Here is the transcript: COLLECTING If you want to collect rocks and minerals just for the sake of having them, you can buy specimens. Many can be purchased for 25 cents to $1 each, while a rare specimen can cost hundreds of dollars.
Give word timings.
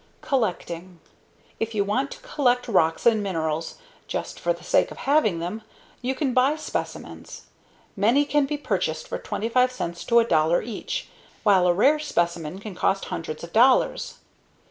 COLLECTING 0.21 0.99
If 1.59 1.75
you 1.75 1.83
want 1.83 2.09
to 2.09 2.19
collect 2.21 2.67
rocks 2.67 3.05
and 3.05 3.21
minerals 3.21 3.75
just 4.07 4.39
for 4.39 4.51
the 4.51 4.63
sake 4.63 4.89
of 4.89 4.97
having 4.97 5.37
them, 5.37 5.61
you 6.01 6.15
can 6.15 6.33
buy 6.33 6.55
specimens. 6.55 7.43
Many 7.95 8.25
can 8.25 8.47
be 8.47 8.57
purchased 8.57 9.07
for 9.07 9.19
25 9.19 9.71
cents 9.71 10.03
to 10.05 10.15
$1 10.15 10.65
each, 10.65 11.07
while 11.43 11.67
a 11.67 11.73
rare 11.75 11.99
specimen 11.99 12.57
can 12.57 12.73
cost 12.73 13.05
hundreds 13.13 13.43
of 13.43 13.53
dollars. 13.53 14.15